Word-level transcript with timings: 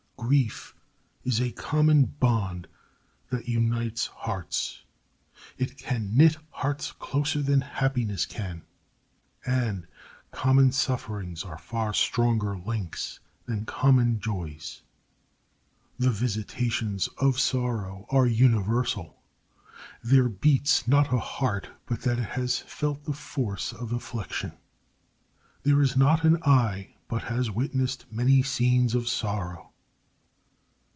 Grief 0.33 0.73
is 1.25 1.41
a 1.41 1.51
common 1.51 2.05
bond 2.05 2.67
that 3.31 3.49
unites 3.49 4.05
hearts. 4.05 4.83
It 5.57 5.77
can 5.77 6.15
knit 6.15 6.37
hearts 6.51 6.93
closer 6.93 7.41
than 7.41 7.59
happiness 7.59 8.25
can, 8.25 8.63
and 9.45 9.87
common 10.29 10.71
sufferings 10.71 11.43
are 11.43 11.57
far 11.57 11.93
stronger 11.93 12.55
links 12.55 13.19
than 13.45 13.65
common 13.65 14.21
joys. 14.21 14.83
The 15.99 16.11
visitations 16.11 17.07
of 17.17 17.37
sorrow 17.37 18.05
are 18.09 18.27
universal. 18.27 19.21
There 20.01 20.29
beats 20.29 20.87
not 20.87 21.11
a 21.13 21.19
heart 21.19 21.67
but 21.87 22.03
that 22.03 22.19
it 22.19 22.29
has 22.37 22.59
felt 22.59 23.03
the 23.03 23.11
force 23.13 23.73
of 23.73 23.91
affliction. 23.91 24.53
There 25.63 25.81
is 25.81 25.97
not 25.97 26.23
an 26.23 26.41
eye 26.43 26.93
but 27.09 27.23
has 27.23 27.49
witnessed 27.51 28.05
many 28.11 28.43
scenes 28.43 28.95
of 28.95 29.09
sorrow. 29.09 29.67